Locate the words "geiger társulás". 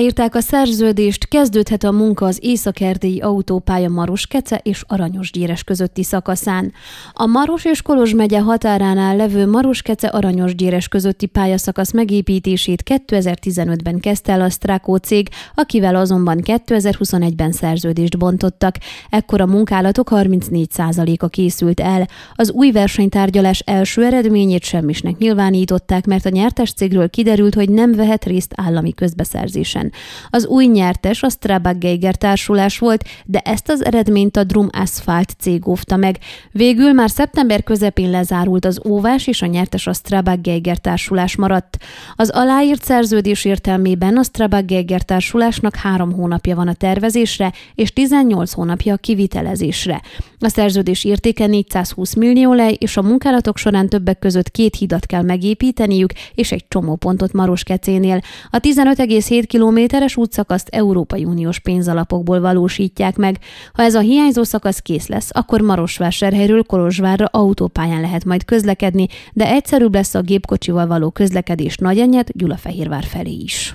31.78-32.78, 40.40-41.36